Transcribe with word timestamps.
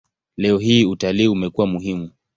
Leo 0.37 0.57
hii 0.57 0.85
utalii 0.85 1.27
umekuwa 1.27 1.67
muhimu. 1.67 2.09